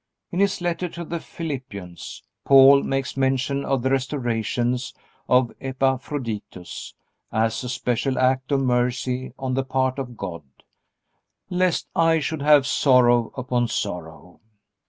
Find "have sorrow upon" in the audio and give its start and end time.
12.41-13.67